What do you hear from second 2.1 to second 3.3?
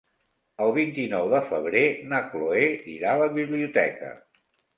na Cloè irà a la